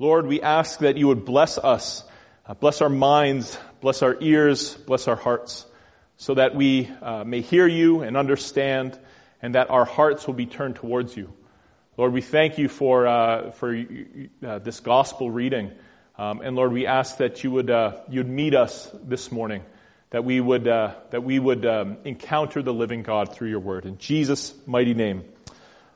[0.00, 2.02] Lord, we ask that you would bless us,
[2.48, 5.66] uh, bless our minds, bless our ears, bless our hearts,
[6.16, 8.98] so that we uh, may hear you and understand,
[9.40, 11.32] and that our hearts will be turned towards you.
[11.96, 13.84] Lord, we thank you for, uh, for
[14.44, 15.70] uh, this gospel reading.
[16.18, 19.62] Um, and Lord, we ask that you would, uh, you'd meet us this morning,
[20.10, 23.86] that we would, uh, that we would um, encounter the living God through your word.
[23.86, 25.22] In Jesus' mighty name.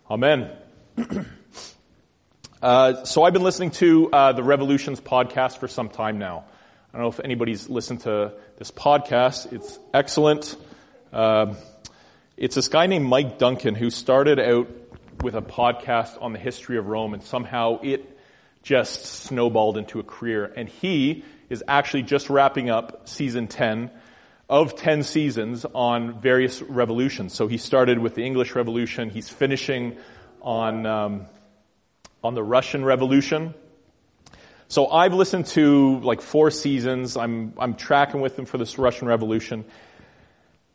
[0.08, 0.52] Amen.
[2.60, 6.44] uh, so I've been listening to uh, the Revolutions podcast for some time now.
[6.92, 9.52] I don't know if anybody's listened to this podcast.
[9.52, 10.56] It's excellent.
[11.12, 11.54] Uh,
[12.36, 14.68] it's this guy named Mike Duncan who started out
[15.22, 18.18] with a podcast on the history of Rome and somehow it
[18.64, 20.52] just snowballed into a career.
[20.56, 23.90] And he is actually just wrapping up season 10
[24.48, 27.34] of 10 seasons on various revolutions.
[27.34, 29.10] So he started with the English Revolution.
[29.10, 29.96] He's finishing
[30.42, 31.26] on, um,
[32.22, 33.54] on the Russian Revolution.
[34.68, 37.16] So I've listened to like four seasons.
[37.16, 39.64] I'm, I'm tracking with them for this Russian Revolution.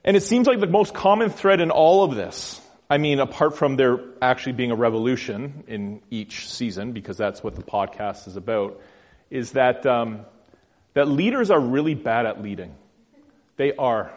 [0.03, 2.59] And it seems like the most common thread in all of this
[2.93, 7.55] I mean, apart from there actually being a revolution in each season, because that's what
[7.55, 8.79] the podcast is about,
[9.31, 10.27] is that um,
[10.93, 12.75] that leaders are really bad at leading.
[13.57, 14.13] They are,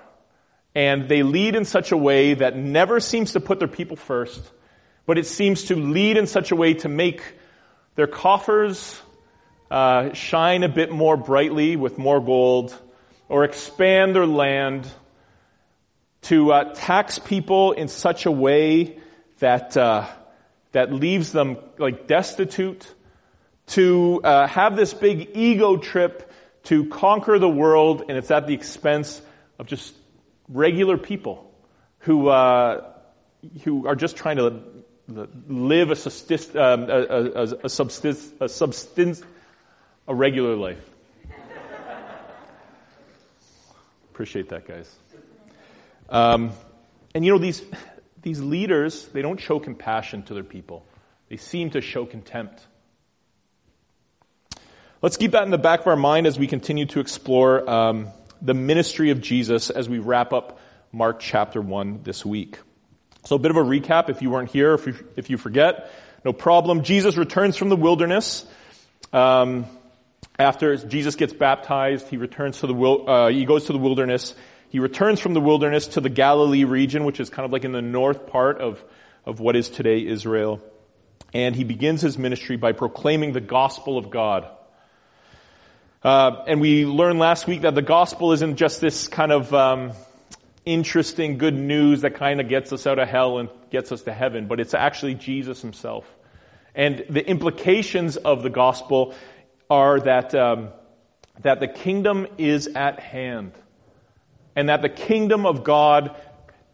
[0.74, 4.42] and they lead in such a way that never seems to put their people first,
[5.06, 7.22] but it seems to lead in such a way to make
[7.94, 9.00] their coffers
[9.70, 12.78] uh, shine a bit more brightly with more gold,
[13.28, 14.86] or expand their land
[16.22, 18.98] to uh, tax people in such a way
[19.38, 20.06] that uh,
[20.72, 22.86] that leaves them like destitute,
[23.66, 26.30] to uh, have this big ego trip
[26.64, 29.22] to conquer the world, and it's at the expense
[29.58, 29.94] of just
[30.48, 31.50] regular people
[32.00, 32.84] who uh,
[33.64, 34.60] who are just trying to
[35.08, 38.48] live a, subsist, um, a, a, a, subsist, a
[40.08, 40.90] a regular life.
[44.12, 44.94] Appreciate that, guys.
[46.08, 46.52] Um,
[47.14, 47.62] and you know, these,
[48.22, 50.84] these leaders, they don't show compassion to their people.
[51.28, 52.64] They seem to show contempt.
[55.02, 58.08] Let's keep that in the back of our mind as we continue to explore um,
[58.40, 60.58] the ministry of Jesus as we wrap up
[60.92, 62.58] Mark chapter 1 this week.
[63.26, 65.90] So a bit of a recap if you weren't here, if you, if you forget,
[66.24, 66.82] no problem.
[66.82, 68.46] Jesus returns from the wilderness.
[69.12, 69.66] Um,
[70.38, 74.34] after Jesus gets baptized, he returns to the, uh, he goes to the wilderness
[74.68, 77.72] he returns from the wilderness to the Galilee region, which is kind of like in
[77.72, 78.82] the north part of,
[79.24, 80.60] of what is today Israel.
[81.32, 84.48] And he begins his ministry by proclaiming the gospel of God.
[86.02, 89.92] Uh, and we learned last week that the gospel isn't just this kind of um,
[90.66, 94.12] interesting good news that kind of gets us out of hell and gets us to
[94.12, 96.04] heaven, but it's actually Jesus himself.
[96.74, 99.14] And the implications of the gospel
[99.70, 100.68] are that um,
[101.40, 103.52] that the kingdom is at hand
[104.54, 106.16] and that the kingdom of God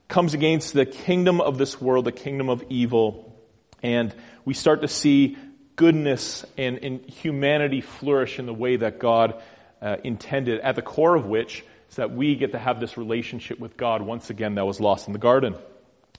[0.08, 3.34] comes against the kingdom of this world, the kingdom of evil,
[3.82, 4.14] and
[4.44, 5.36] we start to see
[5.74, 9.42] goodness and, and humanity flourish in the way that God
[9.80, 13.58] uh, intended, at the core of which is that we get to have this relationship
[13.58, 15.56] with God once again that was lost in the garden.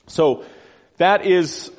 [0.06, 0.46] So
[0.98, 1.72] that is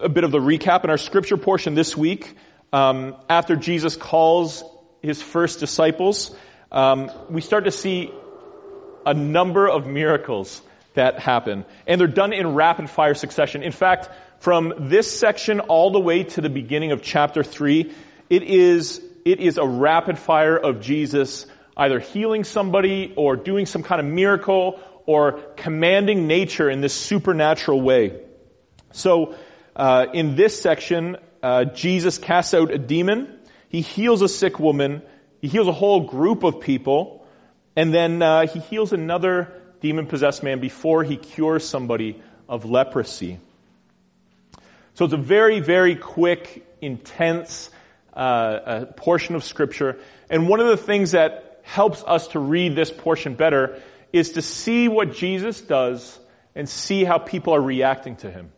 [0.00, 2.34] a bit of the recap in our scripture portion this week.
[2.72, 4.64] Um, after Jesus calls
[5.02, 6.34] his first disciples,
[6.70, 8.10] um, we start to see
[9.04, 10.62] a number of miracles
[10.94, 11.66] that happen.
[11.86, 13.62] And they're done in rapid fire succession.
[13.62, 14.08] In fact,
[14.38, 17.92] from this section all the way to the beginning of chapter 3,
[18.30, 21.44] it is, it is a rapid fire of Jesus
[21.76, 27.80] either healing somebody or doing some kind of miracle or commanding nature in this supernatural
[27.80, 28.20] way.
[28.92, 29.34] So,
[29.74, 33.38] uh, in this section, uh, Jesus casts out a demon.
[33.68, 35.02] He heals a sick woman.
[35.40, 37.26] He heals a whole group of people.
[37.74, 43.38] And then uh, he heals another demon possessed man before he cures somebody of leprosy.
[44.94, 47.70] So it's a very, very quick, intense
[48.12, 49.98] uh, portion of Scripture.
[50.28, 53.80] And one of the things that helps us to read this portion better
[54.12, 56.18] is to see what Jesus does
[56.54, 58.52] and see how people are reacting to him.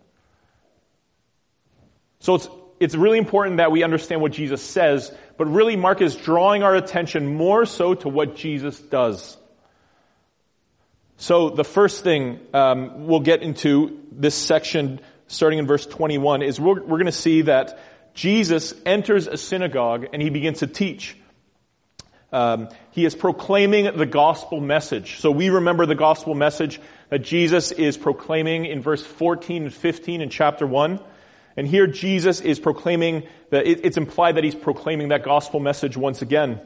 [2.19, 2.49] So it's,
[2.81, 6.75] it's really important that we understand what Jesus says but really Mark is drawing our
[6.75, 9.37] attention more so to what Jesus does.
[11.17, 16.61] So the first thing um, we'll get into this section, starting in verse 21, is
[16.61, 17.81] we're, we're going to see that
[18.15, 21.17] Jesus enters a synagogue and he begins to teach.
[22.35, 25.21] Um, he is proclaiming the gospel message.
[25.21, 30.21] So we remember the gospel message that Jesus is proclaiming in verse 14 and 15
[30.21, 30.99] in chapter 1.
[31.57, 36.23] And here Jesus is proclaiming that it's implied that he's proclaiming that gospel message once
[36.23, 36.61] again.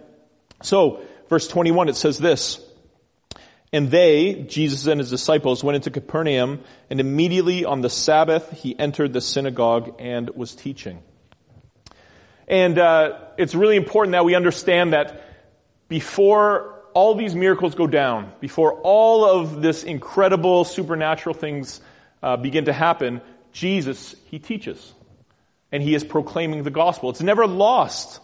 [0.62, 2.64] So, verse 21, it says this,
[3.70, 8.74] and they, Jesus and his disciples, went into Capernaum, and immediately on the Sabbath he
[8.78, 11.02] entered the synagogue and was teaching.
[12.48, 15.27] And uh, it's really important that we understand that
[15.88, 21.80] before all these miracles go down, before all of this incredible supernatural things
[22.22, 23.20] uh, begin to happen,
[23.52, 24.92] Jesus, he teaches.
[25.70, 27.10] And he is proclaiming the gospel.
[27.10, 28.20] It's never lost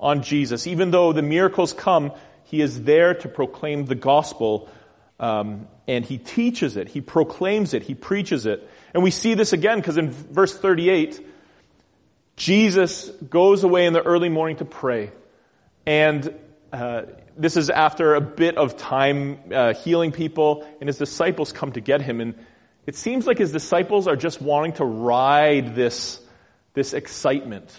[0.00, 0.66] on Jesus.
[0.66, 2.12] Even though the miracles come,
[2.44, 4.68] he is there to proclaim the gospel.
[5.20, 6.88] Um, and he teaches it.
[6.88, 7.82] He proclaims it.
[7.82, 8.68] He preaches it.
[8.94, 11.26] And we see this again because in verse 38,
[12.36, 15.12] Jesus goes away in the early morning to pray.
[15.86, 16.34] And
[16.72, 17.02] uh,
[17.36, 21.80] this is after a bit of time uh, healing people, and his disciples come to
[21.80, 22.20] get him.
[22.20, 22.34] And
[22.86, 26.20] it seems like his disciples are just wanting to ride this,
[26.74, 27.70] this excitement.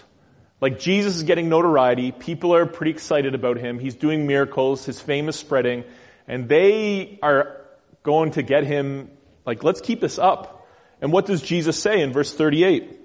[0.62, 2.12] Like Jesus is getting notoriety.
[2.12, 3.80] People are pretty excited about him.
[3.80, 4.86] He's doing miracles.
[4.86, 5.83] His fame is spreading.
[6.27, 7.62] And they are
[8.03, 9.09] going to get him,
[9.45, 10.68] like, let's keep this up.
[11.01, 13.00] And what does Jesus say in verse 38?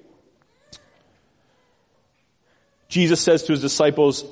[2.88, 4.24] Jesus says to his disciples,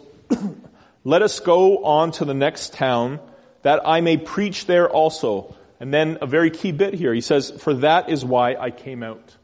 [1.04, 3.20] let us go on to the next town
[3.62, 5.54] that I may preach there also.
[5.81, 7.12] And then a very key bit here.
[7.12, 9.37] He says, for that is why I came out.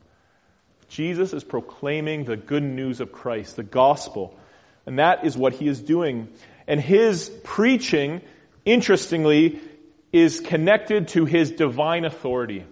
[0.88, 4.38] Jesus is proclaiming the good news of Christ, the gospel.
[4.86, 6.28] And that is what he is doing.
[6.66, 8.22] And his preaching,
[8.64, 9.60] interestingly,
[10.12, 12.64] is connected to his divine authority.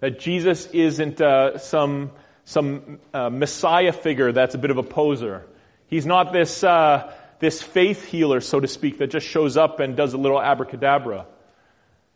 [0.00, 2.10] That Jesus isn't uh, some
[2.46, 5.44] some uh, Messiah figure that's a bit of a poser.
[5.88, 9.96] He's not this, uh, this faith healer, so to speak, that just shows up and
[9.96, 11.26] does a little abracadabra.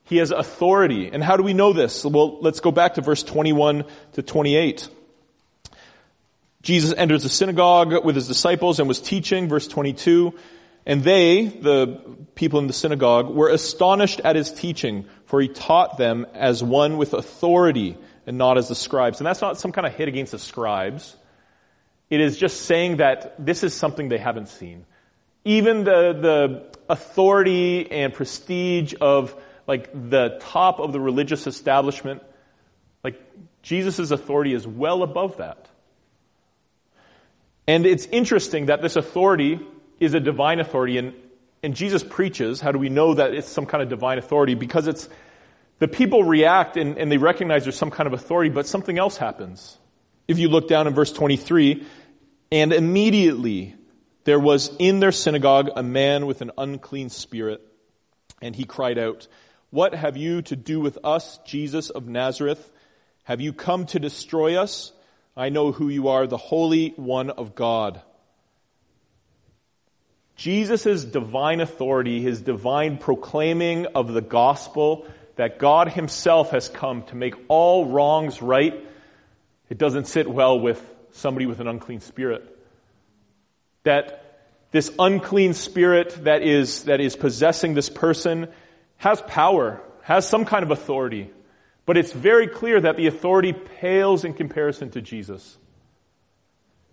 [0.05, 1.11] He has authority.
[1.13, 2.05] And how do we know this?
[2.05, 3.85] Well, let's go back to verse 21
[4.15, 4.89] to 28.
[6.63, 10.35] Jesus enters the synagogue with his disciples and was teaching, verse 22.
[10.87, 12.01] And they, the
[12.35, 16.97] people in the synagogue, were astonished at his teaching, for he taught them as one
[16.97, 17.97] with authority
[18.27, 19.21] and not as the scribes.
[19.21, 21.17] And that's not some kind of hit against the scribes.
[22.09, 24.85] It is just saying that this is something they haven't seen.
[25.45, 29.35] Even the, the authority and prestige of
[29.67, 32.23] like the top of the religious establishment,
[33.05, 33.21] like
[33.63, 35.69] Jesus' authority is well above that.
[37.67, 39.61] And it's interesting that this authority
[40.01, 41.15] is a divine authority and,
[41.63, 42.61] and Jesus preaches.
[42.61, 44.55] How do we know that it's some kind of divine authority?
[44.55, 45.09] Because it's
[45.79, 49.17] the people react and, and they recognize there's some kind of authority, but something else
[49.17, 49.79] happens.
[50.27, 51.87] If you look down in verse 23,
[52.53, 53.77] and immediately
[54.31, 57.61] there was in their synagogue a man with an unclean spirit,
[58.41, 59.27] and he cried out,
[59.71, 62.71] What have you to do with us, Jesus of Nazareth?
[63.25, 64.93] Have you come to destroy us?
[65.37, 68.03] I know who you are, the Holy One of God.
[70.37, 77.17] Jesus' divine authority, his divine proclaiming of the gospel, that God himself has come to
[77.17, 78.75] make all wrongs right,
[79.69, 80.81] it doesn't sit well with
[81.11, 82.59] somebody with an unclean spirit.
[83.85, 84.21] That
[84.71, 88.49] this unclean spirit that is, that is possessing this person
[88.99, 91.31] has power, has some kind of authority.
[91.87, 95.59] But it's very clear that the authority pales in comparison to Jesus.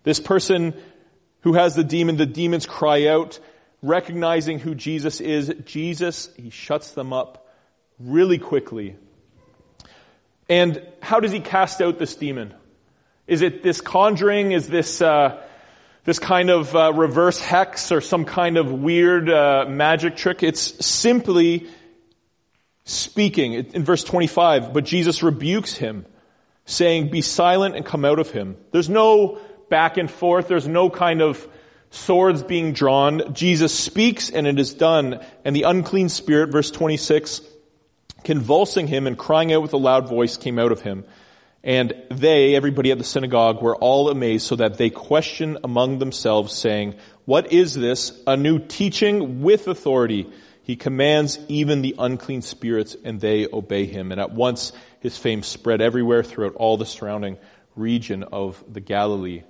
[0.02, 0.74] This person
[1.42, 3.38] who has the demon, the demons cry out,
[3.82, 5.52] recognizing who Jesus is.
[5.64, 7.46] Jesus, he shuts them up
[8.00, 8.96] really quickly.
[10.48, 12.54] And how does he cast out this demon?
[13.26, 14.52] Is it this conjuring?
[14.52, 15.42] Is this uh,
[16.08, 20.42] this kind of uh, reverse hex or some kind of weird uh, magic trick?
[20.42, 21.68] It's simply
[22.84, 23.52] speaking.
[23.52, 26.06] In verse 25, but Jesus rebukes him,
[26.64, 29.38] saying, "Be silent and come out of him." There's no
[29.68, 30.48] back and forth.
[30.48, 31.46] There's no kind of
[31.90, 33.34] swords being drawn.
[33.34, 35.22] Jesus speaks and it is done.
[35.44, 37.42] And the unclean spirit, verse 26,
[38.24, 41.04] convulsing him and crying out with a loud voice came out of him.
[41.64, 46.56] And they, everybody at the synagogue, were all amazed so that they questioned among themselves
[46.56, 48.12] saying, what is this?
[48.26, 50.30] A new teaching with authority.
[50.62, 54.12] He commands even the unclean spirits and they obey him.
[54.12, 57.38] And at once his fame spread everywhere throughout all the surrounding
[57.74, 59.42] region of the Galilee.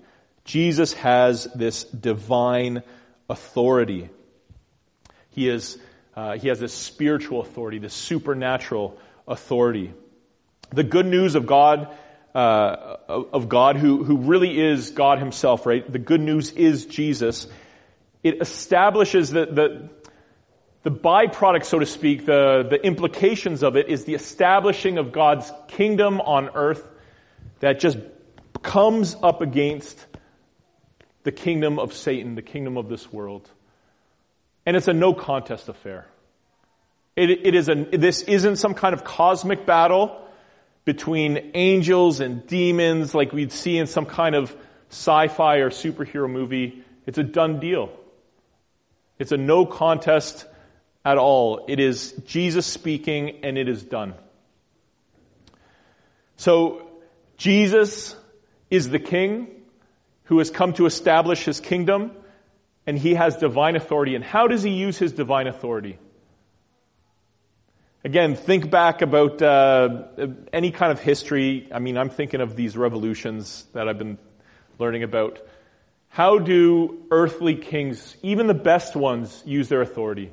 [0.44, 2.82] Jesus has this divine
[3.28, 4.08] authority.
[5.30, 5.78] He is
[6.16, 8.98] uh, he has this spiritual authority, this supernatural
[9.28, 9.92] authority.
[10.70, 11.88] The good news of God,
[12.34, 15.90] uh, of God who, who really is God himself, right?
[15.90, 17.46] The good news is Jesus.
[18.22, 19.88] It establishes the, the,
[20.82, 25.50] the byproduct, so to speak, the, the implications of it is the establishing of God's
[25.68, 26.86] kingdom on earth
[27.60, 27.98] that just
[28.62, 30.06] comes up against
[31.22, 33.50] the kingdom of Satan, the kingdom of this world.
[34.66, 36.06] And it's a no contest affair.
[37.16, 40.24] It, it is a, this isn't some kind of cosmic battle
[40.88, 44.56] between angels and demons like we'd see in some kind of
[44.88, 46.82] sci-fi or superhero movie.
[47.04, 47.90] It's a done deal.
[49.18, 50.46] It's a no contest
[51.04, 51.66] at all.
[51.68, 54.14] It is Jesus speaking and it is done.
[56.38, 56.88] So,
[57.36, 58.16] Jesus
[58.70, 59.48] is the king
[60.24, 62.12] who has come to establish his kingdom
[62.86, 64.14] and he has divine authority.
[64.14, 65.98] And how does he use his divine authority?
[68.08, 70.04] Again, think back about uh,
[70.50, 71.68] any kind of history.
[71.70, 74.16] I mean, I'm thinking of these revolutions that I've been
[74.78, 75.40] learning about.
[76.08, 80.32] How do earthly kings, even the best ones, use their authority?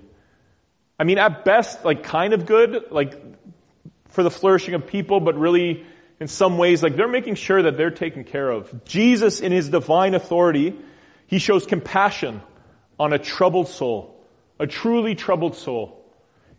[0.97, 3.21] I mean, at best, like kind of good, like
[4.07, 5.85] for the flourishing of people, but really
[6.21, 8.85] in some ways, like they're making sure that they're taken care of.
[8.85, 10.77] Jesus, in his divine authority,
[11.27, 12.41] he shows compassion
[12.97, 14.25] on a troubled soul,
[14.61, 16.01] a truly troubled soul.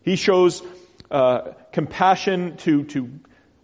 [0.03, 0.61] He shows
[1.09, 3.09] uh, compassion to, to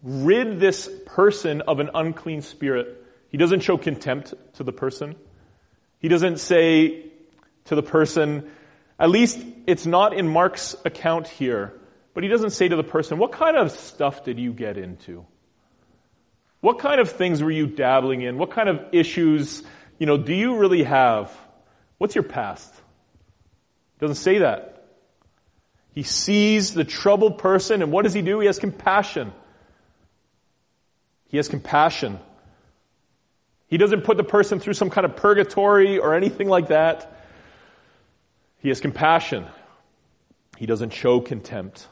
[0.02, 3.04] rid this person of an unclean spirit.
[3.30, 5.16] He doesn't show contempt to the person.
[6.00, 7.06] He doesn't say
[7.66, 8.52] to the person,
[9.00, 11.74] at least it's not in Mark's account here,
[12.14, 15.26] but he doesn't say to the person, what kind of stuff did you get into?
[16.60, 18.38] What kind of things were you dabbling in?
[18.38, 19.64] What kind of issues,
[20.00, 21.36] you know, do you really have?
[21.98, 22.74] What's your past?
[24.00, 24.73] Doesn't say that.
[25.94, 28.40] He sees the troubled person, and what does he do?
[28.40, 29.32] He has compassion.
[31.30, 32.20] He has compassion.
[33.68, 37.26] He doesn't put the person through some kind of purgatory or anything like that.
[38.60, 39.46] He has compassion.
[40.58, 41.88] He doesn't show contempt.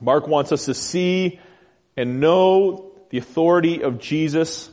[0.00, 1.40] Mark wants us to see
[1.96, 4.70] and know the authority of Jesus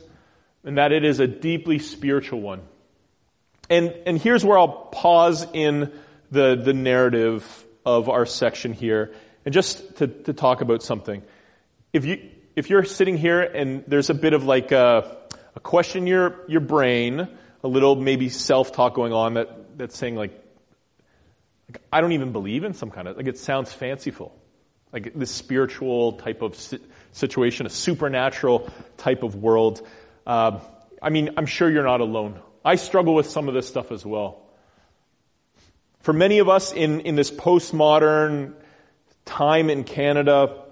[0.64, 2.60] and that it is a deeply spiritual one.
[3.70, 5.92] And, and here's where I'll pause in
[6.32, 9.12] the, the narrative of our section here,
[9.44, 11.22] and just to, to talk about something.
[11.92, 15.18] If you, if you're sitting here and there's a bit of like a,
[15.54, 17.28] a question in your, your brain,
[17.62, 20.32] a little maybe self-talk going on that, that's saying like,
[21.68, 24.34] like, I don't even believe in some kind of, like it sounds fanciful.
[24.92, 26.56] Like this spiritual type of
[27.12, 29.86] situation, a supernatural type of world.
[30.26, 30.60] Uh,
[31.00, 32.40] I mean, I'm sure you're not alone.
[32.64, 34.42] I struggle with some of this stuff as well.
[36.02, 38.54] For many of us in, in this postmodern
[39.24, 40.64] time in Canada,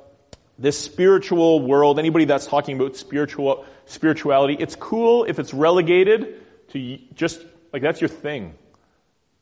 [0.59, 6.35] this spiritual world, anybody that's talking about spiritual, spirituality, it's cool if it's relegated
[6.71, 7.41] to just,
[7.73, 8.55] like that's your thing.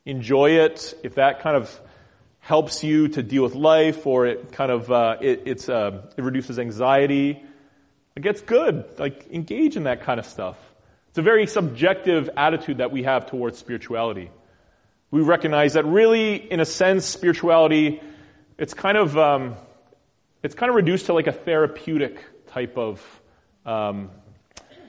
[0.05, 0.93] Enjoy it.
[1.03, 1.81] If that kind of
[2.39, 6.23] helps you to deal with life or it kind of, uh, it, it's, uh, it
[6.23, 7.43] reduces anxiety,
[8.15, 8.85] it gets good.
[8.99, 10.59] Like engage in that kind of stuff.
[11.09, 14.31] It's a very subjective attitude that we have towards spirituality
[15.11, 18.01] we recognize that really, in a sense, spirituality,
[18.59, 19.57] it's kind of, um,
[20.43, 23.21] it's kind of reduced to like a therapeutic type of
[23.65, 24.11] um,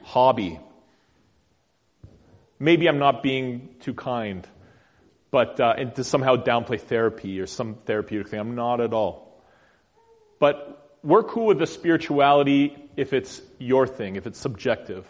[0.04, 0.60] hobby.
[2.60, 4.46] Maybe I'm not being too kind,
[5.32, 8.40] but uh, and to somehow downplay therapy or some therapeutic thing.
[8.40, 9.42] I'm not at all.
[10.40, 15.06] But we're cool with the spirituality if it's your thing, if it's subjective.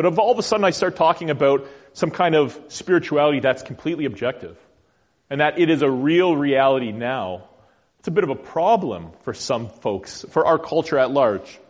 [0.00, 4.06] But all of a sudden I start talking about some kind of spirituality that's completely
[4.06, 4.56] objective,
[5.28, 7.44] and that it is a real reality now,
[7.98, 11.60] it's a bit of a problem for some folks, for our culture at large.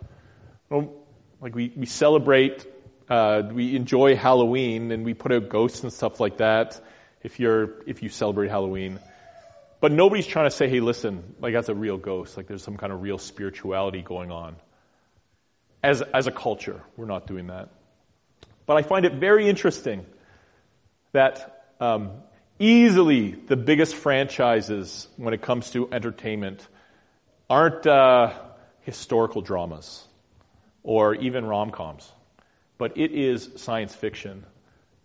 [0.69, 0.93] Well,
[1.41, 2.65] like we, we celebrate,
[3.09, 6.81] uh, we enjoy Halloween, and we put out ghosts and stuff like that.
[7.25, 9.01] If you're if you celebrate Halloween,
[9.81, 12.37] but nobody's trying to say, hey, listen, like that's a real ghost.
[12.37, 14.55] Like there's some kind of real spirituality going on.
[15.83, 17.71] As as a culture, we're not doing that.
[18.71, 20.07] But I find it very interesting
[21.11, 22.13] that um,
[22.61, 26.65] easily the biggest franchises when it comes to entertainment
[27.49, 28.33] aren't uh,
[28.83, 30.07] historical dramas
[30.85, 32.13] or even rom coms,
[32.79, 34.47] but it is science fiction.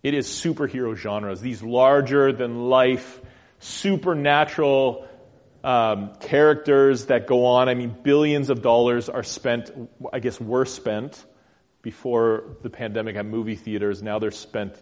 [0.04, 3.20] It is superhero genres, these larger than life,
[3.58, 5.08] supernatural
[5.64, 7.68] um, characters that go on.
[7.68, 9.72] I mean, billions of dollars are spent,
[10.12, 11.20] I guess, were spent
[11.86, 14.02] before the pandemic at movie theaters.
[14.02, 14.74] Now they're spent,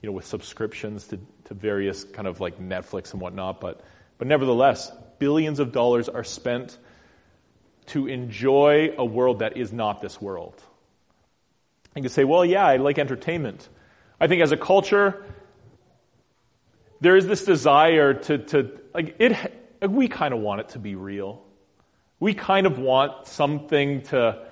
[0.00, 3.60] you know, with subscriptions to, to various kind of like Netflix and whatnot.
[3.60, 3.82] But,
[4.16, 6.78] but nevertheless, billions of dollars are spent
[7.88, 10.58] to enjoy a world that is not this world.
[11.94, 13.68] And you say, well, yeah, I like entertainment.
[14.18, 15.26] I think as a culture,
[17.02, 19.36] there is this desire to, to like it,
[19.86, 21.44] we kind of want it to be real.
[22.18, 24.46] We kind of want something to,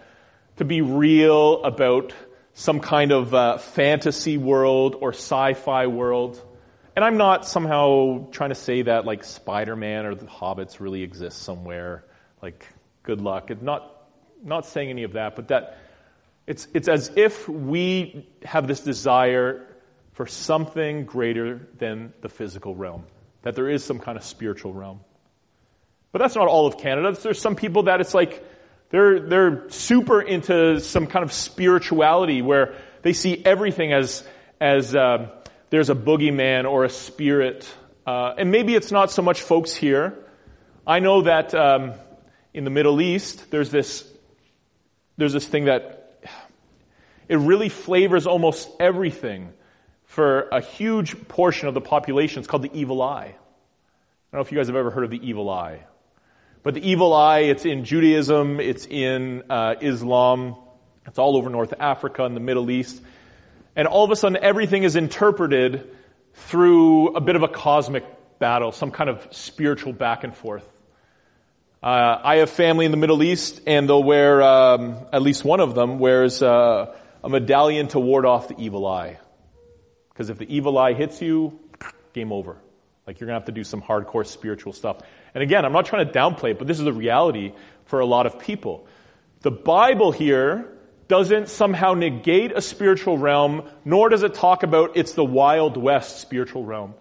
[0.56, 2.12] to be real about
[2.52, 6.40] some kind of uh, fantasy world or sci-fi world.
[6.94, 11.42] And I'm not somehow trying to say that like Spider-Man or the Hobbits really exist
[11.42, 12.04] somewhere.
[12.40, 12.66] Like,
[13.02, 13.50] good luck.
[13.50, 14.06] It's not,
[14.44, 15.78] not saying any of that, but that
[16.46, 19.66] it's, it's as if we have this desire
[20.12, 23.04] for something greater than the physical realm.
[23.42, 25.00] That there is some kind of spiritual realm.
[26.12, 27.12] But that's not all of Canada.
[27.20, 28.44] There's some people that it's like,
[28.90, 34.24] they're, they're super into some kind of spirituality where they see everything as,
[34.60, 35.30] as, uh,
[35.70, 37.68] there's a boogeyman or a spirit.
[38.06, 40.16] Uh, and maybe it's not so much folks here.
[40.86, 41.94] I know that, um,
[42.52, 44.08] in the Middle East, there's this,
[45.16, 46.20] there's this thing that
[47.28, 49.52] it really flavors almost everything
[50.04, 52.38] for a huge portion of the population.
[52.38, 53.24] It's called the evil eye.
[53.24, 55.80] I don't know if you guys have ever heard of the evil eye.
[56.64, 60.56] But the evil eye, it's in Judaism, it's in uh, Islam,
[61.06, 63.02] it's all over North Africa and the Middle East.
[63.76, 65.94] And all of a sudden, everything is interpreted
[66.32, 68.04] through a bit of a cosmic
[68.38, 70.66] battle, some kind of spiritual back and forth.
[71.82, 75.60] Uh, I have family in the Middle East, and they'll wear, um, at least one
[75.60, 79.18] of them wears uh, a medallion to ward off the evil eye.
[80.08, 81.60] Because if the evil eye hits you,
[82.14, 82.56] game over.
[83.06, 85.02] Like you're gonna have to do some hardcore spiritual stuff.
[85.34, 87.52] And again, I'm not trying to downplay it, but this is a reality
[87.86, 88.86] for a lot of people.
[89.42, 90.68] The Bible here
[91.08, 96.20] doesn't somehow negate a spiritual realm, nor does it talk about it's the Wild West
[96.20, 96.94] spiritual realm.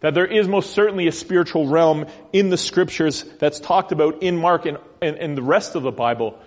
[0.00, 4.36] That there is most certainly a spiritual realm in the scriptures that's talked about in
[4.36, 6.38] Mark and, and, and the rest of the Bible.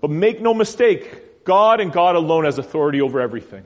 [0.00, 3.64] But make no mistake, God and God alone has authority over everything.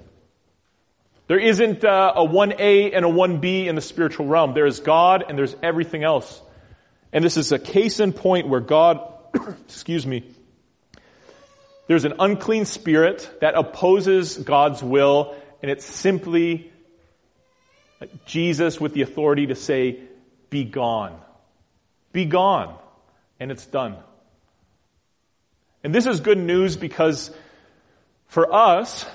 [1.27, 4.55] There isn't uh, a 1A and a 1B in the spiritual realm.
[4.55, 6.41] There is God and there's everything else.
[7.13, 9.01] And this is a case in point where God,
[9.67, 10.25] excuse me,
[11.87, 16.71] there's an unclean spirit that opposes God's will and it's simply
[18.27, 20.01] Jesus with the authority to say,
[20.51, 21.19] be gone.
[22.13, 22.77] Be gone.
[23.41, 23.97] And it's done.
[25.83, 27.31] And this is good news because
[28.27, 29.07] for us,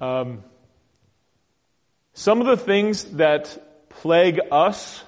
[0.00, 0.44] um,
[2.14, 5.02] some of the things that plague us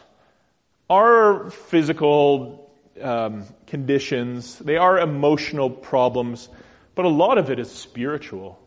[0.93, 6.51] are physical um, conditions, they are emotional problems,
[6.95, 8.61] but a lot of it is spiritual.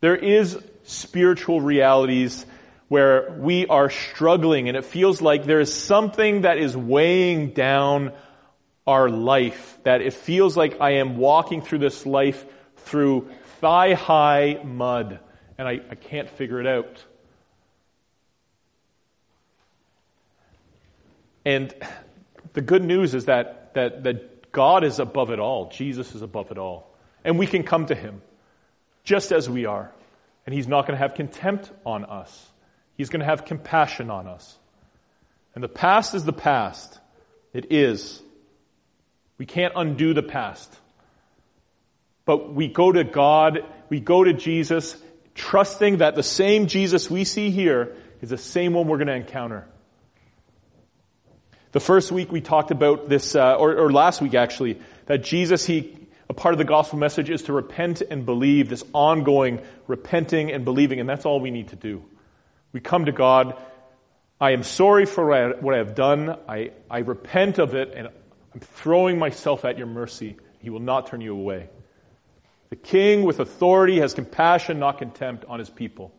[0.00, 2.44] There is spiritual realities
[2.88, 8.12] where we are struggling and it feels like there is something that is weighing down
[8.84, 12.44] our life, that it feels like I am walking through this life
[12.78, 15.20] through thigh high mud
[15.56, 17.04] and I, I can't figure it out.
[21.44, 21.74] And
[22.52, 25.70] the good news is that, that, that God is above it all.
[25.70, 26.90] Jesus is above it all.
[27.24, 28.22] And we can come to Him
[29.02, 29.92] just as we are.
[30.46, 32.50] And He's not going to have contempt on us.
[32.96, 34.56] He's going to have compassion on us.
[35.54, 36.98] And the past is the past.
[37.52, 38.22] It is.
[39.38, 40.72] We can't undo the past.
[42.24, 44.96] But we go to God, we go to Jesus,
[45.34, 49.14] trusting that the same Jesus we see here is the same one we're going to
[49.14, 49.66] encounter.
[51.74, 55.66] The first week we talked about this, uh, or, or last week actually, that Jesus,
[55.66, 60.52] he, a part of the gospel message is to repent and believe, this ongoing repenting
[60.52, 62.04] and believing, and that's all we need to do.
[62.72, 63.56] We come to God,
[64.40, 68.60] I am sorry for what I have done, I, I repent of it, and I'm
[68.60, 70.36] throwing myself at your mercy.
[70.60, 71.70] He will not turn you away.
[72.70, 76.14] The king with authority has compassion, not contempt, on his people.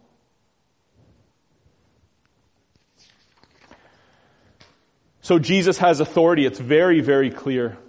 [5.26, 6.46] So Jesus has authority.
[6.46, 7.80] It's very, very clear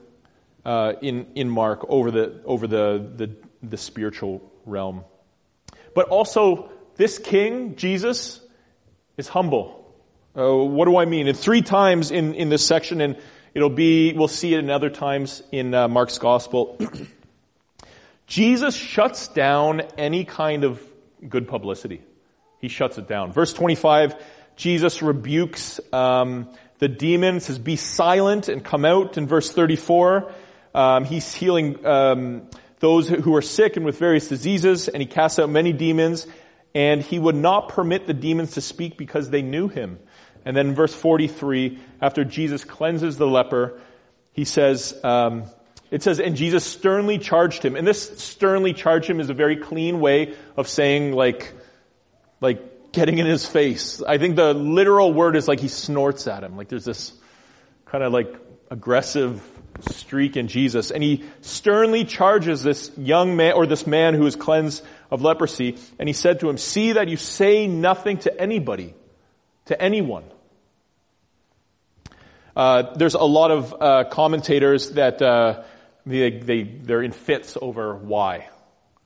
[0.65, 5.05] uh, in in Mark over the over the, the the spiritual realm.
[5.95, 8.41] But also, this king Jesus
[9.19, 9.95] is humble.
[10.35, 11.29] Uh, what do I mean?
[11.29, 13.19] And three times in in this section, and
[13.53, 16.79] it'll be we'll see it in other times in uh, Mark's gospel.
[18.27, 20.83] Jesus shuts down any kind of
[21.29, 22.01] good publicity.
[22.63, 23.33] He shuts it down.
[23.33, 24.15] Verse 25,
[24.57, 29.17] Jesus rebukes um, the demon, says, be silent and come out.
[29.17, 30.33] In verse 34,
[30.75, 32.49] um, he's healing um,
[32.81, 36.27] those who are sick and with various diseases, and he casts out many demons,
[36.75, 39.99] and he would not permit the demons to speak because they knew him.
[40.45, 43.81] And then in verse 43, after Jesus cleanses the leper,
[44.33, 45.45] he says, um,
[45.91, 47.75] it says, and Jesus sternly charged him.
[47.75, 51.55] And this sternly charged him is a very clean way of saying like,
[52.41, 54.03] like getting in his face.
[54.03, 56.57] I think the literal word is like he snorts at him.
[56.57, 57.13] Like there's this
[57.85, 58.35] kind of like
[58.71, 59.43] aggressive
[59.91, 60.91] streak in Jesus.
[60.91, 65.77] And he sternly charges this young man, or this man who is cleansed of leprosy.
[65.99, 68.95] And he said to him, see that you say nothing to anybody,
[69.67, 70.25] to anyone.
[72.57, 75.65] Uh, there's a lot of uh, commentators that uh,
[76.07, 78.49] they, they, they're in fits over why.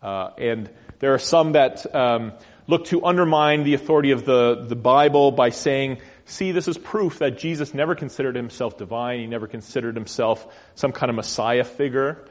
[0.00, 2.32] Uh, and there are some that um,
[2.70, 5.98] look to undermine the authority of the, the Bible by saying
[6.30, 9.18] See, this is proof that Jesus never considered himself divine.
[9.18, 12.24] He never considered himself some kind of Messiah figure.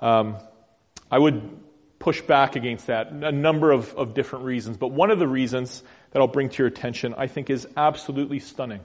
[0.00, 0.36] Um,
[1.10, 1.60] I would
[1.98, 3.08] push back against that.
[3.12, 4.78] A number of, of different reasons.
[4.78, 8.38] But one of the reasons that I'll bring to your attention, I think, is absolutely
[8.38, 8.80] stunning.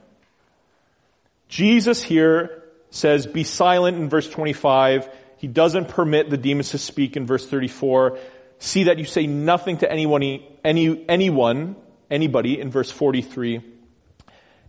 [1.48, 5.08] Jesus here says, be silent in verse 25.
[5.38, 8.20] He doesn't permit the demons to speak in verse 34.
[8.60, 11.76] See that you say nothing to anyone, any, anyone,
[12.10, 13.62] anybody in verse 43.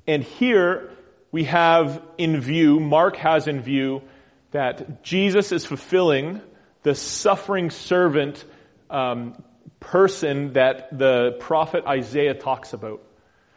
[0.07, 0.91] And here
[1.31, 4.03] we have in view, Mark has in view,
[4.51, 6.41] that Jesus is fulfilling
[6.83, 8.45] the suffering servant
[8.89, 9.43] um,
[9.81, 13.03] person that the prophet Isaiah talks about.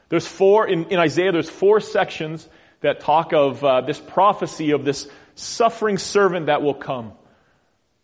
[0.10, 2.48] There's four, in, in Isaiah, there's four sections
[2.82, 7.13] that talk of uh, this prophecy of this suffering servant that will come.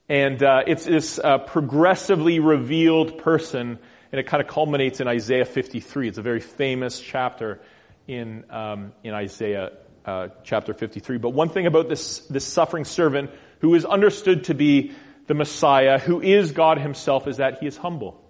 [0.10, 3.78] And uh, it's this uh, progressively revealed person,
[4.12, 6.08] and it kind of culminates in Isaiah 53.
[6.08, 7.60] It's a very famous chapter
[8.08, 9.72] in, um, in Isaiah
[10.06, 11.17] uh, chapter 53.
[11.17, 14.93] But one thing about this, this suffering servant who is understood to be
[15.28, 18.24] the Messiah, who is God himself, is that he is humble.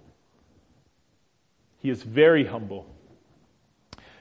[1.77, 2.87] He is very humble.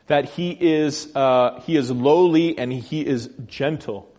[0.09, 4.15] That he is, uh, he is lowly and he is gentle.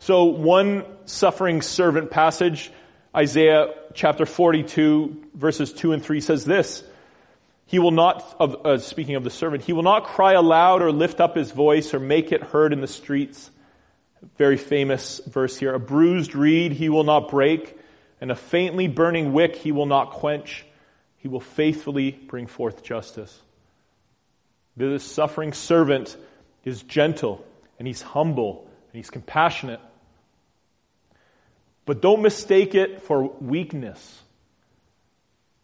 [0.00, 2.72] So one suffering servant passage,
[3.14, 6.84] Isaiah chapter 42 verses 2 and 3 says this,
[7.70, 10.90] he will not, of, uh, speaking of the servant, he will not cry aloud or
[10.90, 13.48] lift up his voice or make it heard in the streets.
[14.36, 15.72] Very famous verse here.
[15.72, 17.78] A bruised reed he will not break,
[18.20, 20.66] and a faintly burning wick he will not quench.
[21.18, 23.40] He will faithfully bring forth justice.
[24.76, 26.16] This suffering servant
[26.64, 27.44] is gentle,
[27.78, 29.80] and he's humble, and he's compassionate.
[31.90, 34.22] But don't mistake it for weakness.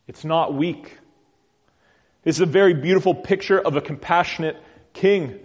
[0.09, 0.99] It's not weak.
[2.25, 4.57] This is a very beautiful picture of a compassionate
[4.93, 5.39] king.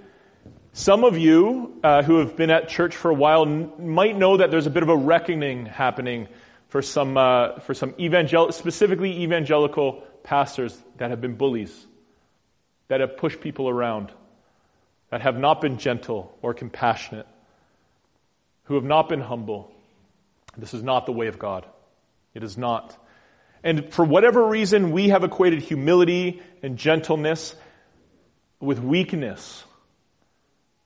[0.74, 4.38] Some of you uh, who have been at church for a while n- might know
[4.38, 6.28] that there's a bit of a reckoning happening
[6.70, 11.86] for some uh, for some evangel- specifically evangelical pastors that have been bullies,
[12.88, 14.12] that have pushed people around,
[15.12, 17.28] that have not been gentle or compassionate,
[18.64, 19.72] who have not been humble.
[20.58, 21.66] This is not the way of God.
[22.34, 22.98] It is not.
[23.64, 27.56] And for whatever reason, we have equated humility and gentleness
[28.60, 29.64] with weakness.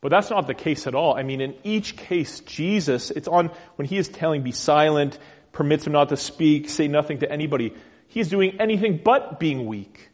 [0.02, 1.18] But that's not the case at all.
[1.18, 5.18] I mean, in each case, Jesus, it's on, when he is telling, be silent,
[5.52, 7.74] permits him not to speak, say nothing to anybody,
[8.08, 10.10] he is doing anything but being weak.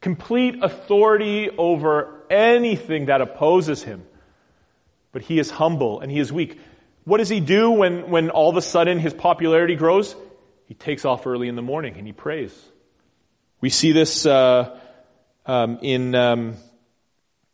[0.00, 4.06] Complete authority over anything that opposes him.
[5.12, 6.58] But he is humble and he is weak.
[7.04, 10.14] What does he do when, when all of a sudden his popularity grows?
[10.70, 12.56] he takes off early in the morning and he prays.
[13.60, 14.78] We see this uh,
[15.44, 16.54] um, in um,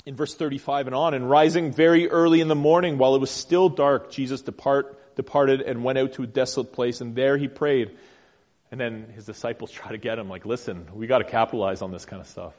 [0.05, 1.15] in verse 35 and on.
[1.15, 5.63] And rising very early in the morning, while it was still dark, Jesus depart, departed
[5.63, 7.97] and went out to a desolate place, and there he prayed.
[8.71, 11.93] And then his disciples try to get him, like, listen, we got to capitalize on
[11.93, 12.53] this kind of stuff.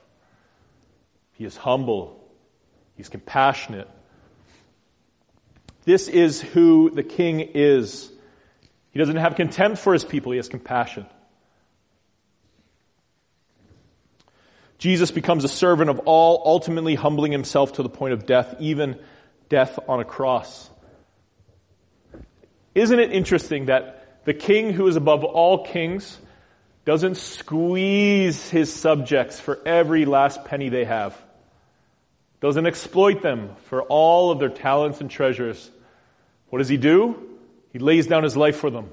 [1.33, 2.27] He is humble.
[2.95, 3.87] He's compassionate.
[5.87, 8.11] This is who the king is.
[8.91, 11.05] He doesn't have contempt for his people, he has compassion.
[14.79, 18.99] Jesus becomes a servant of all, ultimately humbling himself to the point of death, even
[19.47, 20.69] death on a cross.
[22.75, 26.19] Isn't it interesting that the king who is above all kings
[26.83, 31.17] doesn't squeeze his subjects for every last penny they have?
[32.41, 35.71] Doesn't exploit them for all of their talents and treasures.
[36.49, 37.37] What does he do?
[37.73, 38.89] He lays down his life for them.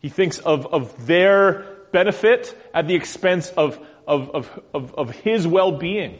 [0.00, 5.46] He thinks of, of their benefit at the expense of, of, of, of, of his
[5.46, 6.18] well-being.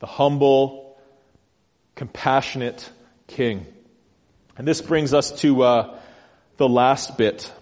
[0.00, 0.98] The humble,
[1.94, 2.90] compassionate
[3.26, 3.66] king.
[4.56, 5.98] And this brings us to uh,
[6.56, 7.52] the last bit.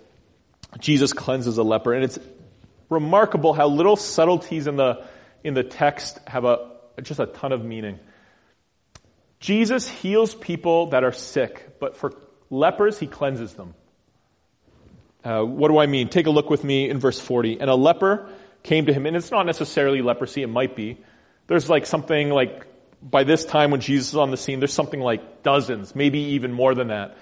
[0.79, 1.93] Jesus cleanses a leper.
[1.93, 2.19] And it's
[2.89, 5.05] remarkable how little subtleties in the,
[5.45, 6.71] in the text have a,
[7.03, 7.99] just a ton of meaning.
[9.41, 12.13] Jesus heals people that are sick, but for
[12.51, 13.75] lepers, he cleanses them.
[15.25, 16.09] Uh, what do I mean?
[16.09, 17.61] Take a look with me in verse 40.
[17.61, 18.29] And a leper
[18.63, 20.99] came to him, and it's not necessarily leprosy, it might be.
[21.47, 22.67] There's like something like
[23.03, 26.53] by this time when Jesus is on the scene, there's something like dozens, maybe even
[26.53, 27.17] more than that,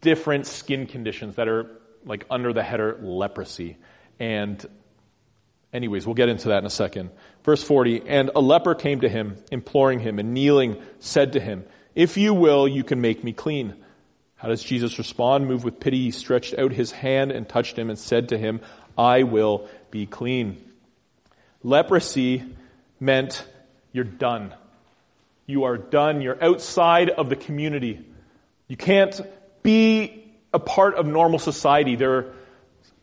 [0.00, 1.70] different skin conditions that are
[2.04, 3.76] like under the header leprosy.
[4.18, 4.64] And
[5.72, 7.10] anyways, we'll get into that in a second.
[7.44, 11.64] Verse 40, and a leper came to him, imploring him, and kneeling said to him,
[11.94, 13.74] if you will, you can make me clean.
[14.36, 15.46] How does Jesus respond?
[15.46, 18.60] Moved with pity, he stretched out his hand and touched him and said to him,
[18.96, 20.62] I will be clean.
[21.62, 22.42] Leprosy
[22.98, 23.46] meant
[23.92, 24.54] you're done.
[25.46, 26.22] You are done.
[26.22, 28.04] You're outside of the community.
[28.68, 29.20] You can't
[29.62, 31.96] be a part of normal society.
[31.96, 32.32] There,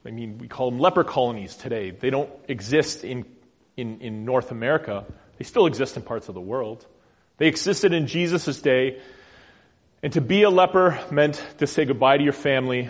[0.05, 1.91] I mean, we call them leper colonies today.
[1.91, 3.25] They don't exist in,
[3.75, 5.05] in, in North America.
[5.37, 6.85] They still exist in parts of the world.
[7.37, 9.01] They existed in Jesus' day
[10.01, 12.89] and to be a leper meant to say goodbye to your family,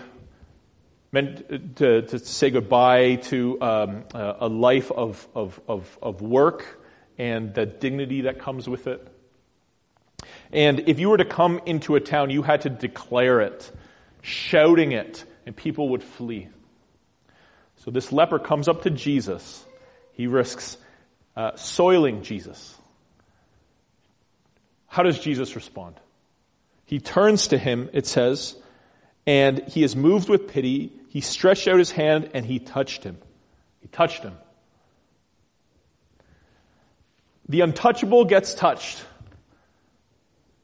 [1.10, 6.80] meant to, to say goodbye to um, a life of, of, of, of work
[7.18, 9.06] and the dignity that comes with it.
[10.52, 13.70] And if you were to come into a town, you had to declare it,
[14.22, 16.48] shouting it, and people would flee.
[17.84, 19.64] So this leper comes up to Jesus.
[20.12, 20.76] He risks
[21.36, 22.76] uh, soiling Jesus.
[24.86, 25.96] How does Jesus respond?
[26.84, 28.56] He turns to him, it says,
[29.26, 30.92] and he is moved with pity.
[31.08, 33.16] He stretched out his hand and he touched him.
[33.80, 34.36] He touched him.
[37.48, 39.02] The untouchable gets touched.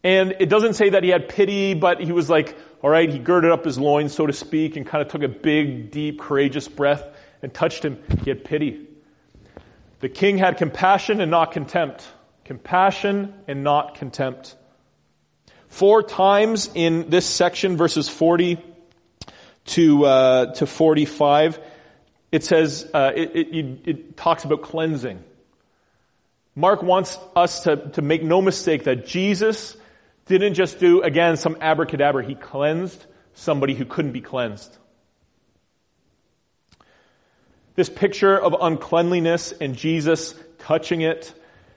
[0.04, 3.18] And it doesn't say that he had pity, but he was like, all right, he
[3.18, 6.68] girded up his loins, so to speak, and kind of took a big, deep, courageous
[6.68, 7.04] breath
[7.42, 7.98] and touched him.
[8.22, 8.86] He had pity.
[10.00, 12.06] The king had compassion and not contempt.
[12.44, 14.56] Compassion and not contempt.
[15.68, 18.58] Four times in this section, verses 40
[19.66, 21.58] to, uh, to 45,
[22.30, 25.22] it says, uh, it, it, it talks about cleansing.
[26.54, 29.76] Mark wants us to, to make no mistake that Jesus
[30.26, 32.24] didn't just do, again, some abracadabra.
[32.24, 34.76] He cleansed somebody who couldn't be cleansed.
[37.74, 41.32] This picture of uncleanliness and Jesus touching it,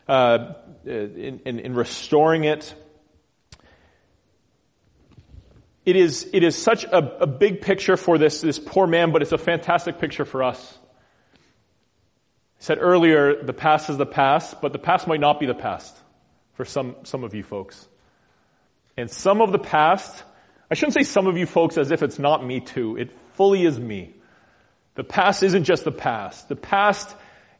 [0.07, 0.53] uh,
[0.85, 2.73] in, in, in restoring it,
[5.85, 9.21] it is, it is such a, a big picture for this, this poor man, but
[9.21, 10.77] it's a fantastic picture for us.
[11.33, 11.37] I
[12.59, 15.95] said earlier, the past is the past, but the past might not be the past
[16.53, 17.87] for some, some of you folks.
[18.99, 20.25] And some of the past,
[20.69, 22.97] I shouldn't say some of you folks as if it's not me too.
[22.97, 24.13] It fully is me.
[24.95, 26.49] The past isn't just the past.
[26.49, 27.15] The past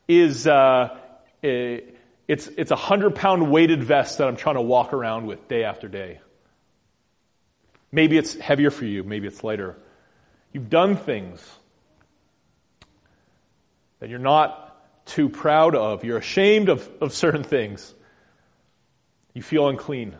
[0.06, 0.98] is, uh,
[1.42, 5.64] it's, it's a hundred pound weighted vest that I'm trying to walk around with day
[5.64, 6.20] after day.
[7.90, 9.78] Maybe it's heavier for you, maybe it's lighter.
[10.52, 11.42] You've done things
[14.02, 16.04] that you're not too proud of.
[16.04, 17.94] You're ashamed of, of certain things.
[19.34, 20.18] You feel unclean.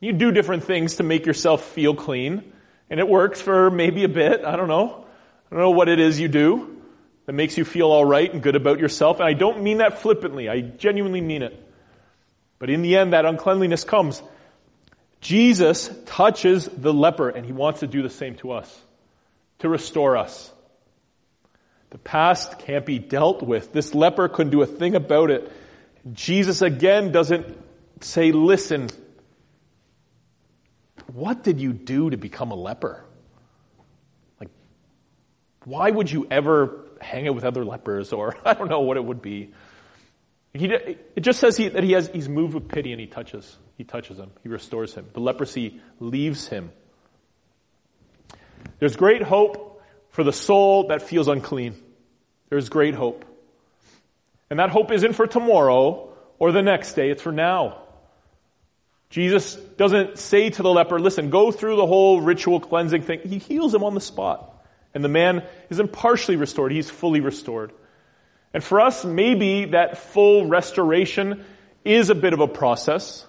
[0.00, 2.52] You do different things to make yourself feel clean,
[2.88, 4.44] and it works for maybe a bit.
[4.44, 5.04] I don't know.
[5.50, 6.80] I don't know what it is you do
[7.26, 9.20] that makes you feel all right and good about yourself.
[9.20, 10.48] And I don't mean that flippantly.
[10.48, 11.66] I genuinely mean it.
[12.58, 14.22] But in the end, that uncleanliness comes.
[15.20, 18.82] Jesus touches the leper and he wants to do the same to us,
[19.58, 20.50] to restore us.
[21.90, 23.72] The past can't be dealt with.
[23.72, 25.50] This leper couldn't do a thing about it.
[26.12, 27.46] Jesus again doesn't
[28.00, 28.88] say, listen,
[31.12, 33.04] what did you do to become a leper?
[34.38, 34.50] Like,
[35.64, 39.04] why would you ever hang out with other lepers or I don't know what it
[39.04, 39.52] would be.
[40.52, 43.56] He, it just says he, that he has, he's moved with pity and he touches,
[43.78, 44.30] he touches him.
[44.42, 45.06] He restores him.
[45.12, 46.72] The leprosy leaves him.
[48.80, 51.80] There's great hope for the soul that feels unclean.
[52.48, 53.24] There's great hope.
[54.48, 57.82] And that hope isn't for tomorrow or the next day, it's for now.
[59.10, 63.20] Jesus doesn't say to the leper, listen, go through the whole ritual cleansing thing.
[63.24, 64.64] He heals him on the spot.
[64.94, 67.72] And the man isn't partially restored, he's fully restored.
[68.54, 71.44] And for us, maybe that full restoration
[71.84, 73.26] is a bit of a process.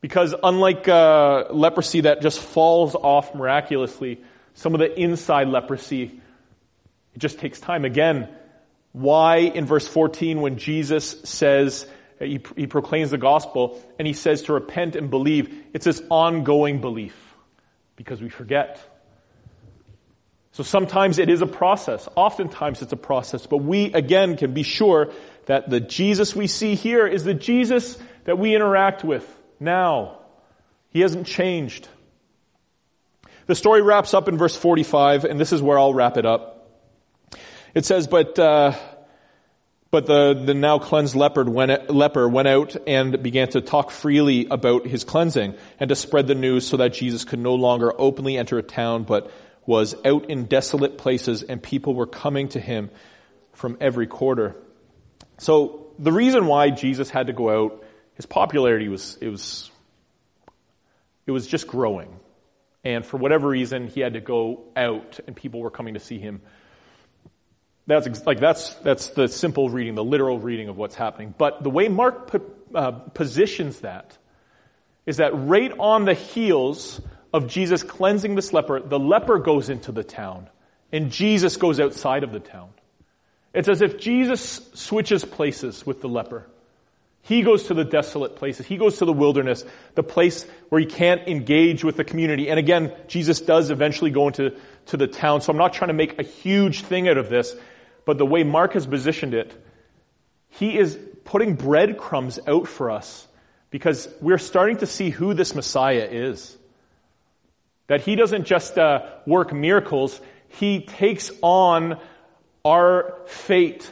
[0.00, 4.22] Because unlike uh, leprosy that just falls off miraculously,
[4.54, 6.20] some of the inside leprosy,
[7.14, 7.84] it just takes time.
[7.84, 8.28] Again,
[8.92, 11.86] why in verse 14 when Jesus says,
[12.28, 16.80] he, he proclaims the gospel and he says to repent and believe, it's this ongoing
[16.80, 17.16] belief.
[17.96, 18.80] Because we forget.
[20.52, 22.08] So sometimes it is a process.
[22.16, 23.46] Oftentimes it's a process.
[23.46, 25.12] But we, again, can be sure
[25.46, 29.26] that the Jesus we see here is the Jesus that we interact with
[29.58, 30.18] now.
[30.90, 31.88] He hasn't changed.
[33.46, 36.70] The story wraps up in verse 45, and this is where I'll wrap it up.
[37.74, 38.74] It says, but, uh,
[39.90, 44.86] But the, the now cleansed went, leper went out and began to talk freely about
[44.86, 48.56] his cleansing and to spread the news so that Jesus could no longer openly enter
[48.58, 49.32] a town, but
[49.66, 52.90] was out in desolate places and people were coming to him
[53.52, 54.56] from every quarter.
[55.38, 59.72] So the reason why Jesus had to go out, his popularity was, it was,
[61.26, 62.14] it was just growing.
[62.84, 66.18] And for whatever reason, he had to go out and people were coming to see
[66.18, 66.42] him
[67.90, 71.34] that's like that's that's the simple reading, the literal reading of what's happening.
[71.36, 72.42] But the way Mark put,
[72.74, 74.16] uh, positions that
[75.06, 77.00] is that right on the heels
[77.32, 80.48] of Jesus cleansing this leper, the leper goes into the town,
[80.92, 82.70] and Jesus goes outside of the town.
[83.52, 86.46] It's as if Jesus switches places with the leper.
[87.22, 88.66] He goes to the desolate places.
[88.66, 92.48] He goes to the wilderness, the place where he can't engage with the community.
[92.48, 95.40] And again, Jesus does eventually go into to the town.
[95.42, 97.54] So I'm not trying to make a huge thing out of this.
[98.10, 99.54] But the way Mark has positioned it,
[100.48, 103.28] he is putting breadcrumbs out for us
[103.70, 106.58] because we're starting to see who this Messiah is.
[107.86, 112.00] That he doesn't just uh, work miracles, he takes on
[112.64, 113.88] our fate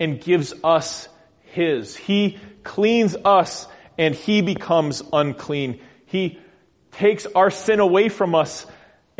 [0.00, 1.08] and gives us
[1.52, 1.94] his.
[1.94, 5.78] He cleans us and he becomes unclean.
[6.06, 6.40] He
[6.90, 8.66] takes our sin away from us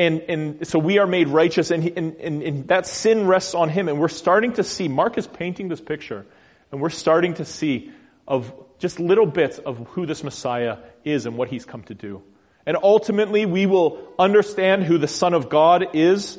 [0.01, 3.69] and, and so we are made righteous and, and, and, and that sin rests on
[3.69, 3.87] him.
[3.87, 6.25] And we're starting to see, Mark is painting this picture,
[6.73, 7.91] and we're starting to see
[8.27, 12.23] of just little bits of who this Messiah is and what he's come to do.
[12.65, 16.39] And ultimately, we will understand who the Son of God is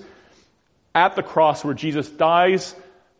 [0.95, 2.74] at the cross where Jesus dies,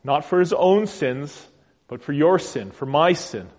[0.04, 1.40] not for his own sins,
[1.88, 3.42] but for your sin, for my sin.
[3.42, 3.50] And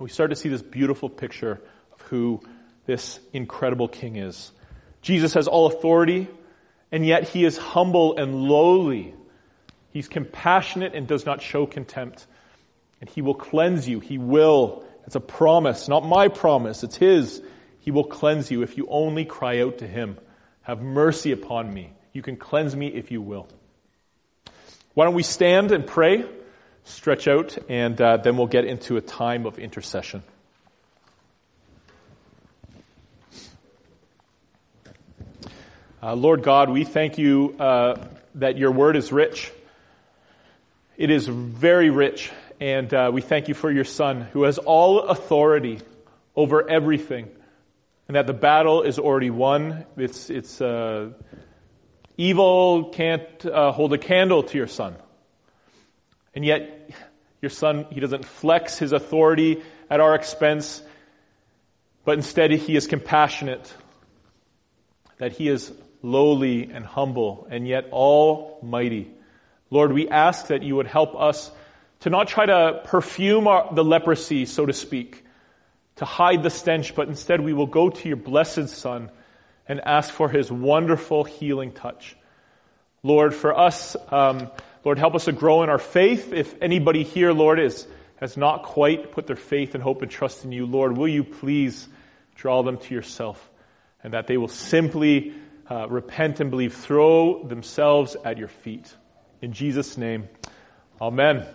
[0.00, 1.60] we start to see this beautiful picture
[1.92, 2.40] of who
[2.86, 4.50] this incredible King is.
[5.06, 6.26] Jesus has all authority,
[6.90, 9.14] and yet he is humble and lowly.
[9.92, 12.26] He's compassionate and does not show contempt.
[13.00, 14.00] And he will cleanse you.
[14.00, 14.84] He will.
[15.06, 16.82] It's a promise, not my promise.
[16.82, 17.40] It's his.
[17.78, 20.18] He will cleanse you if you only cry out to him.
[20.62, 21.92] Have mercy upon me.
[22.12, 23.46] You can cleanse me if you will.
[24.94, 26.24] Why don't we stand and pray,
[26.82, 30.24] stretch out, and uh, then we'll get into a time of intercession.
[36.06, 37.96] Uh, Lord God, we thank you uh,
[38.36, 39.50] that your word is rich.
[40.96, 45.00] It is very rich, and uh, we thank you for your Son who has all
[45.00, 45.80] authority
[46.36, 47.28] over everything,
[48.06, 49.84] and that the battle is already won.
[49.96, 51.10] It's, it's uh,
[52.16, 54.94] evil can't uh, hold a candle to your Son,
[56.36, 56.88] and yet
[57.42, 60.80] your Son he doesn't flex his authority at our expense,
[62.04, 63.74] but instead he is compassionate.
[65.18, 69.10] That he is lowly and humble, and yet almighty.
[69.70, 71.50] Lord, we ask that you would help us
[72.00, 75.24] to not try to perfume our, the leprosy, so to speak,
[75.96, 79.10] to hide the stench, but instead we will go to your blessed Son
[79.68, 82.16] and ask for his wonderful healing touch.
[83.02, 84.50] Lord, for us, um,
[84.84, 86.32] Lord, help us to grow in our faith.
[86.32, 90.44] If anybody here, Lord, is, has not quite put their faith and hope and trust
[90.44, 91.88] in you, Lord, will you please
[92.36, 93.50] draw them to yourself
[94.02, 95.34] and that they will simply
[95.70, 98.94] uh, repent and believe, throw themselves at your feet.
[99.42, 100.28] In Jesus' name,
[101.00, 101.46] amen.